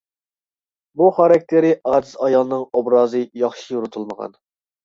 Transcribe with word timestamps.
بۇ 1.01 1.09
خاراكتېرى 1.17 1.71
ئاجىز 1.91 2.13
ئايالنىڭ 2.27 2.65
ئوبرازى 2.81 3.25
ياخشى 3.45 3.73
يورۇتۇلمىغان. 3.77 4.39